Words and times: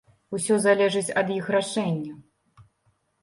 Усё 0.35 0.55
залежыць 0.63 1.15
ад 1.23 1.27
іх 1.35 1.51
рашэння. 1.55 2.13